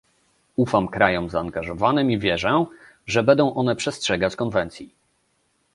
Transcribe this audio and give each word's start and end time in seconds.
Ufam 0.55 0.87
krajom 0.87 1.29
zaangażowanym 1.29 2.11
i 2.11 2.17
wierzę, 2.19 2.65
że 3.07 3.23
będą 3.23 3.53
one 3.53 3.75
przestrzegać 3.75 4.35
konwencji 4.35 4.93